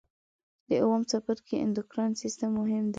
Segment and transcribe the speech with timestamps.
[0.67, 2.89] د اووم څپرکي اندورکاین سیستم مهم دی.